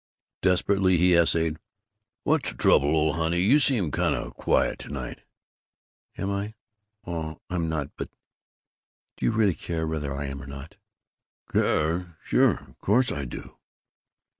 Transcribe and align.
Desperately 0.41 0.97
he 0.97 1.13
essayed, 1.13 1.57
"What's 2.23 2.49
the 2.49 2.57
trouble, 2.57 2.87
old 2.95 3.17
honey? 3.17 3.39
You 3.41 3.59
seem 3.59 3.91
kind 3.91 4.15
of 4.15 4.33
quiet 4.33 4.79
to 4.79 4.89
night." 4.91 5.21
"Am 6.17 6.31
I? 6.31 6.55
Oh, 7.05 7.39
I'm 7.51 7.69
not. 7.69 7.91
But 7.97 8.09
do 9.15 9.27
you 9.27 9.31
really 9.31 9.53
care 9.53 9.85
whether 9.85 10.11
I 10.15 10.25
am 10.25 10.41
or 10.41 10.47
not?" 10.47 10.75
"Care? 11.53 12.17
Sure! 12.23 12.75
Course 12.81 13.11
I 13.11 13.25
do!" 13.25 13.59